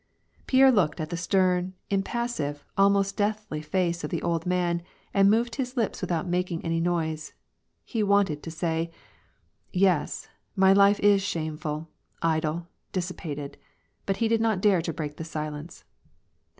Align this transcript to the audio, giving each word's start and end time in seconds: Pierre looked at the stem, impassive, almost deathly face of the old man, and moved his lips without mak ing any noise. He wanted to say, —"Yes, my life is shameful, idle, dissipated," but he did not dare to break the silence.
Pierre 0.47 0.71
looked 0.71 0.99
at 0.99 1.11
the 1.11 1.15
stem, 1.15 1.75
impassive, 1.91 2.65
almost 2.75 3.15
deathly 3.15 3.61
face 3.61 4.03
of 4.03 4.09
the 4.09 4.23
old 4.23 4.47
man, 4.47 4.81
and 5.13 5.29
moved 5.29 5.57
his 5.57 5.77
lips 5.77 6.01
without 6.01 6.27
mak 6.27 6.49
ing 6.49 6.65
any 6.65 6.79
noise. 6.79 7.33
He 7.85 8.01
wanted 8.01 8.41
to 8.41 8.49
say, 8.49 8.89
—"Yes, 9.71 10.27
my 10.55 10.73
life 10.73 10.99
is 11.01 11.21
shameful, 11.21 11.87
idle, 12.19 12.67
dissipated," 12.91 13.57
but 14.07 14.17
he 14.17 14.27
did 14.27 14.41
not 14.41 14.59
dare 14.59 14.81
to 14.81 14.91
break 14.91 15.17
the 15.17 15.23
silence. 15.23 15.83